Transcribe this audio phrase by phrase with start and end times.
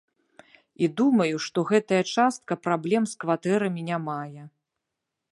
[0.85, 4.43] І думаю, што гэтая частка праблем з кватэрамі не мае.